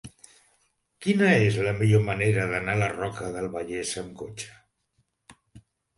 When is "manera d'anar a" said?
2.07-2.81